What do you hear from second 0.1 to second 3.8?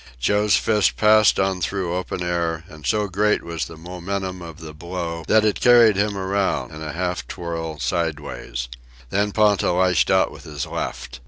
Joe's fist passed on through empty air, and so great was the